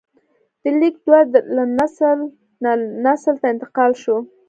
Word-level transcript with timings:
د 0.63 0.63
لیک 0.79 0.95
دود 1.05 1.29
له 1.55 1.63
نسل 1.79 2.19
نه 2.63 2.71
نسل 3.05 3.35
ته 3.41 3.47
انتقال 3.53 3.91
شو. 4.01 4.17